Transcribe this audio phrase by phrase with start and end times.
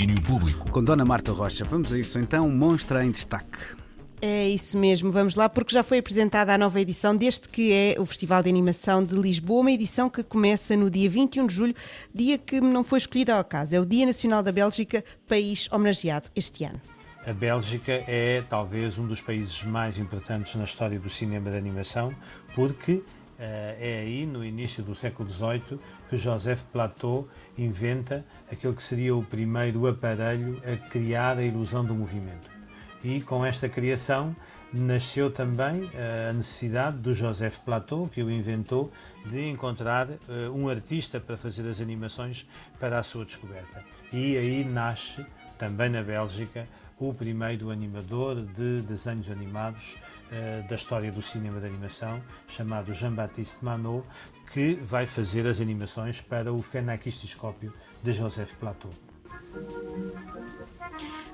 [0.00, 0.70] domínio público.
[0.70, 3.58] Com Dona Marta Rocha, vamos a isso então, Monstra em Destaque.
[4.22, 8.00] É isso mesmo, vamos lá, porque já foi apresentada a nova edição deste que é
[8.00, 11.74] o Festival de Animação de Lisboa, uma edição que começa no dia 21 de julho,
[12.14, 13.76] dia que não foi escolhido ao acaso.
[13.76, 16.80] É o Dia Nacional da Bélgica, país homenageado este ano.
[17.26, 22.14] A Bélgica é talvez um dos países mais importantes na história do cinema de animação,
[22.54, 23.02] porque
[23.40, 25.78] é aí, no início do século XVIII,
[26.08, 31.94] que Joseph Plateau inventa aquele que seria o primeiro aparelho a criar a ilusão do
[31.94, 32.50] movimento.
[33.02, 34.36] E com esta criação
[34.72, 38.92] nasceu também eh, a necessidade do Joseph Plateau, que o inventou,
[39.26, 42.46] de encontrar eh, um artista para fazer as animações
[42.78, 43.82] para a sua descoberta.
[44.12, 45.24] E aí nasce,
[45.58, 46.68] também na Bélgica,
[47.00, 49.96] o primeiro animador de desenhos animados
[50.30, 54.06] uh, da história do cinema de animação, chamado Jean-Baptiste Manot,
[54.52, 58.90] que vai fazer as animações para o Fenakistiscópio de Joseph Plateau.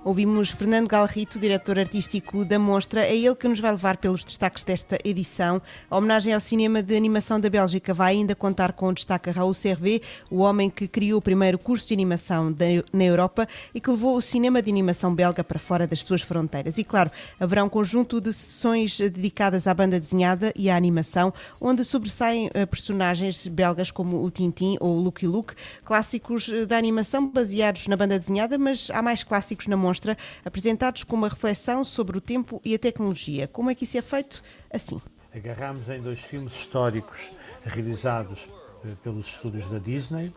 [0.06, 3.04] Ouvimos Fernando Galrito, diretor artístico da Mostra.
[3.04, 5.60] É ele que nos vai levar pelos destaques desta edição.
[5.90, 9.32] A homenagem ao cinema de animação da Bélgica vai ainda contar com o destaque a
[9.32, 12.54] Raul Servet, o homem que criou o primeiro curso de animação
[12.92, 16.78] na Europa e que levou o cinema de animação belga para fora das suas fronteiras.
[16.78, 21.82] E claro, haverá um conjunto de sessões dedicadas à banda desenhada e à animação, onde
[21.82, 27.28] sobressaem eh, personagens belgas como o Tintin ou o Lucky Luke, clássicos eh, da animação
[27.28, 31.84] baseados na banda desenhada, mas há mais clássicos na Mostra mostra, apresentados com uma reflexão
[31.84, 33.48] sobre o tempo e a tecnologia.
[33.48, 34.42] Como é que isso é feito?
[34.70, 35.00] Assim.
[35.34, 37.30] Agarramos em dois filmes históricos
[37.64, 38.48] realizados
[38.84, 40.32] eh, pelos estúdios da Disney,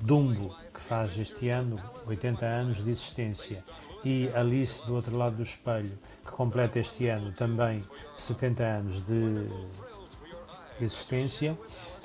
[0.00, 3.64] Dumbo, que faz este ano 80 anos de existência,
[4.04, 7.82] e Alice do outro lado do espelho, que completa este ano também
[8.16, 9.46] 70 anos de
[10.80, 11.56] existência,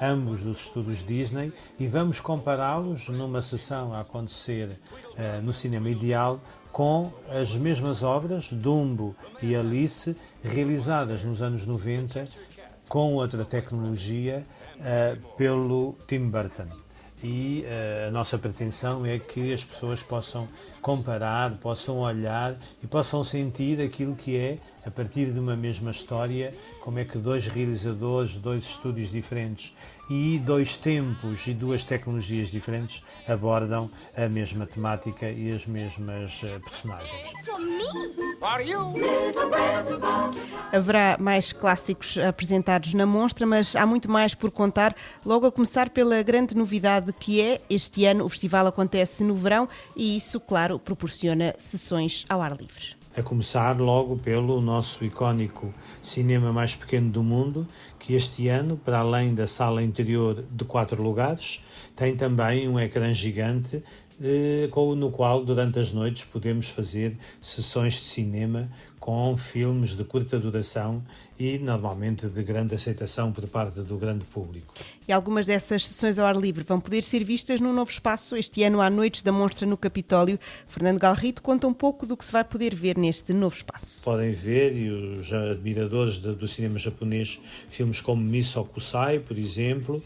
[0.01, 6.39] ambos dos estúdios Disney, e vamos compará-los numa sessão a acontecer uh, no Cinema Ideal
[6.71, 12.27] com as mesmas obras, Dumbo e Alice, realizadas nos anos 90
[12.87, 14.43] com outra tecnologia
[14.77, 16.67] uh, pelo Tim Burton.
[17.23, 20.47] E uh, a nossa pretensão é que as pessoas possam
[20.81, 26.53] comparar, possam olhar e possam sentir aquilo que é, a partir de uma mesma história,
[26.81, 29.75] como é que dois realizadores, dois estúdios diferentes
[30.09, 36.59] e dois tempos e duas tecnologias diferentes abordam a mesma temática e as mesmas uh,
[36.61, 37.33] personagens.
[40.71, 45.89] Haverá mais clássicos apresentados na mostra, mas há muito mais por contar, logo a começar
[45.89, 50.79] pela grande novidade que é, este ano o festival acontece no verão e isso, claro,
[50.79, 57.21] proporciona sessões ao ar livre a começar logo pelo nosso icónico cinema mais pequeno do
[57.21, 57.67] mundo,
[57.99, 61.61] que este ano, para além da sala interior de quatro lugares,
[61.95, 63.83] tem também um ecrã gigante
[64.21, 68.69] eh, no qual durante as noites podemos fazer sessões de cinema
[68.99, 71.03] com filmes de curta duração
[71.39, 74.73] e normalmente de grande aceitação por parte do grande público.
[75.07, 78.61] E algumas dessas sessões ao ar livre vão poder ser vistas no novo espaço este
[78.63, 80.37] ano à Noites da Monstra no Capitólio.
[80.67, 84.03] Fernando Galrito conta um pouco do que se vai poder ver neste novo espaço.
[84.03, 87.39] Podem ver, e os admiradores do cinema japonês,
[87.69, 90.03] filmes como Miso Kusai, por exemplo,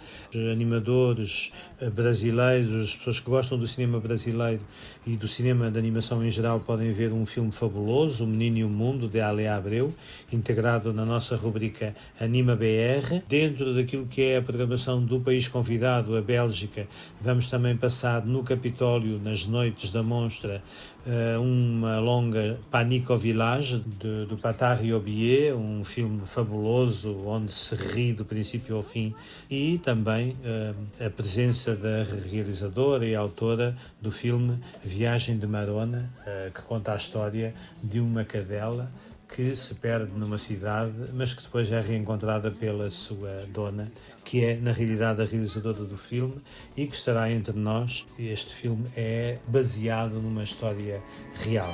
[0.51, 1.51] animadores
[1.81, 4.61] eh, brasileiros, as pessoas que gostam do cinema brasileiro
[5.05, 8.63] e do cinema de animação em geral podem ver um filme fabuloso, O Menino e
[8.63, 9.93] o Mundo, de Ale Abreu,
[10.31, 13.23] integrado na nossa rubrica Anima BR.
[13.27, 16.87] Dentro daquilo que é a programação do país convidado, a Bélgica,
[17.21, 20.61] vamos também passar no Capitólio, nas noites da Monstra,
[21.05, 23.83] eh, uma longa Panico Village,
[24.27, 29.13] do Patar Obier, um filme fabuloso, onde se ri do princípio ao fim,
[29.49, 36.51] e também uh, a presença da realizadora e autora do filme Viagem de Marona, uh,
[36.51, 37.53] que conta a história
[37.83, 38.89] de uma cadela
[39.27, 43.91] que se perde numa cidade, mas que depois é reencontrada pela sua dona,
[44.23, 46.41] que é na realidade a realizadora do filme
[46.77, 48.05] e que estará entre nós.
[48.17, 51.01] Este filme é baseado numa história
[51.33, 51.73] real.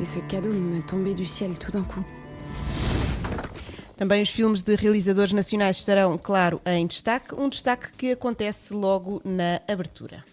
[0.00, 2.04] E ce cadeau me tombé du ciel tout d'un coup.
[3.96, 9.20] Também os filmes de realizadores nacionais estarão, claro, em destaque, um destaque que acontece logo
[9.24, 10.24] na abertura.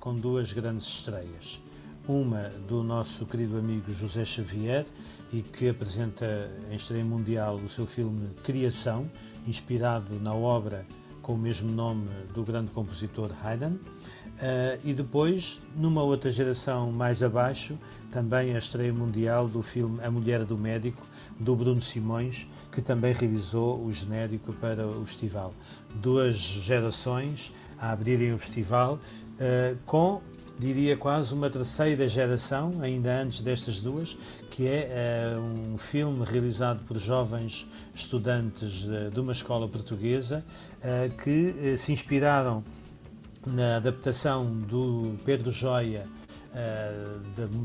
[0.00, 1.62] Com duas grandes estreias
[2.06, 4.86] uma do nosso querido amigo José Xavier
[5.32, 9.10] e que apresenta em estreia mundial o seu filme Criação,
[9.46, 10.86] inspirado na obra
[11.22, 13.74] com o mesmo nome do grande compositor Haydn.
[13.74, 17.78] Uh, e depois, numa outra geração mais abaixo,
[18.10, 21.02] também a estreia mundial do filme A Mulher do Médico,
[21.40, 25.54] do Bruno Simões, que também realizou o genérico para o festival.
[25.94, 30.20] Duas gerações a abrirem o festival uh, com
[30.58, 34.16] diria quase uma terceira geração, ainda antes destas duas,
[34.50, 35.40] que é uh,
[35.74, 40.44] um filme realizado por jovens estudantes uh, de uma escola portuguesa
[40.78, 42.64] uh, que se inspiraram
[43.46, 46.06] na adaptação do Pedro Joia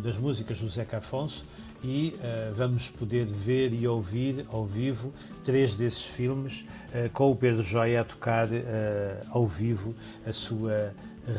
[0.02, 1.46] das músicas do Zeca Afonso
[1.84, 5.14] e uh, vamos poder ver e ouvir ao vivo
[5.44, 8.52] três desses filmes uh, com o Pedro Joia a tocar uh,
[9.32, 9.96] ao vivo
[10.26, 10.94] a sua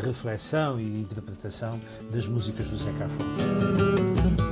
[0.05, 1.81] reflexão e interpretação
[2.11, 4.51] das músicas do Zeca Afonso.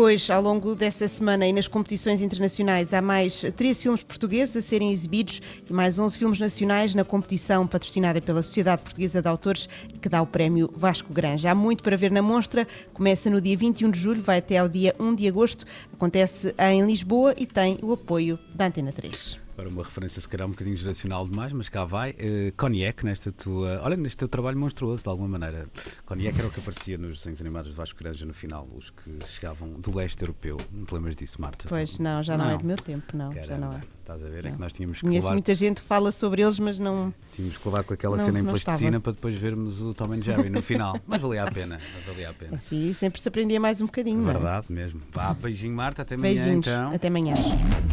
[0.00, 4.62] Depois, ao longo dessa semana e nas competições internacionais, há mais três filmes portugueses a
[4.62, 9.68] serem exibidos e mais 11 filmes nacionais na competição patrocinada pela Sociedade Portuguesa de Autores,
[10.00, 11.50] que dá o prémio Vasco Granja.
[11.50, 12.66] Há muito para ver na mostra.
[12.94, 15.66] Começa no dia 21 de julho, vai até ao dia 1 de agosto.
[15.92, 20.46] Acontece em Lisboa e tem o apoio da Antena 3 para uma referência se calhar
[20.46, 22.12] um bocadinho geracional demais, mas cá vai.
[22.12, 23.78] Uh, Cognac, nesta tua.
[23.82, 25.68] Olha, neste teu trabalho monstruoso, de alguma maneira.
[26.06, 29.18] Cognac era o que aparecia nos desenhos animados de Vasco Granja no final, os que
[29.26, 30.56] chegavam do leste europeu.
[30.72, 31.66] Não te lembras disso, Marta?
[31.68, 33.30] Pois não, já não, não é do meu tempo, não.
[33.30, 33.82] Caramba, já não é.
[34.00, 34.42] Estás a ver?
[34.42, 34.50] Não.
[34.50, 35.32] É que nós tínhamos que Conheço levar...
[35.34, 37.14] muita gente que fala sobre eles, mas não.
[37.32, 39.00] Tínhamos que levar com aquela não, cena em plasticina estava.
[39.00, 40.98] para depois vermos o Tom and Jerry no final.
[41.06, 41.78] mas valia a pena.
[42.06, 42.58] Valia a pena.
[42.58, 44.22] Sim, sempre se aprendia mais um bocadinho.
[44.22, 44.72] Verdade é?
[44.72, 45.00] mesmo.
[45.12, 46.02] Vá, beijinho, Marta.
[46.02, 46.34] Até amanhã.
[46.34, 46.66] Beijinhos.
[46.66, 46.92] Então.
[46.92, 47.34] Até amanhã.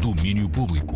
[0.01, 0.93] Domínio Público.